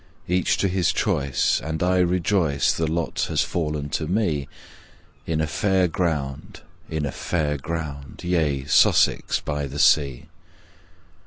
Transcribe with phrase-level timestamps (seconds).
[0.27, 4.47] Each to his choice, and I rejoice The lot has fallen to me
[5.27, 10.25] In a fair ground in a fair ground Yea, Sussex by the sea!